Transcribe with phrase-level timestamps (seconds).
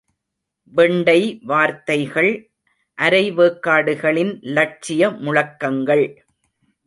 [0.75, 1.39] வெண்டை
[1.41, 2.31] வார்த்தைகள்,
[3.01, 6.05] அரைவேக்காடுகளின் லட்சிய முழக்கங்கள்.